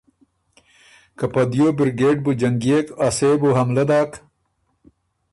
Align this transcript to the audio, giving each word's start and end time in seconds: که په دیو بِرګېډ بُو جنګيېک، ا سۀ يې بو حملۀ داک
که 1.17 1.25
په 1.33 1.41
دیو 1.51 1.67
بِرګېډ 1.77 2.17
بُو 2.23 2.31
جنګيېک، 2.41 2.87
ا 3.07 3.07
سۀ 3.17 3.27
يې 3.31 3.35
بو 3.41 3.49
حملۀ 3.57 3.83
داک 3.89 4.11